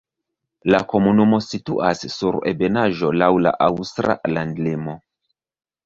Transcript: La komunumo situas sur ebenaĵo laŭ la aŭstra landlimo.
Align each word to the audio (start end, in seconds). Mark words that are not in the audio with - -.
La 0.75 0.79
komunumo 0.93 1.39
situas 1.49 2.03
sur 2.15 2.39
ebenaĵo 2.55 3.13
laŭ 3.21 3.31
la 3.45 3.55
aŭstra 3.71 4.21
landlimo. 4.37 5.03